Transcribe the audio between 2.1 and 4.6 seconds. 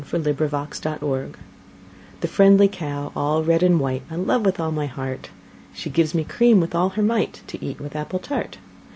The friendly cow all red and white, I love with